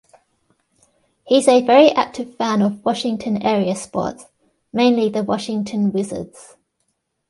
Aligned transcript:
He's 1.27 1.47
a 1.47 1.61
very 1.63 1.89
active 1.91 2.35
fan 2.35 2.63
of 2.63 2.83
Washington 2.83 3.39
area 3.43 3.75
sports, 3.75 4.25
mainly 4.73 5.09
the 5.09 5.21
Washington 5.23 5.91
Wizards. 5.91 6.55